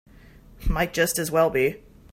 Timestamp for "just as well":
0.95-1.51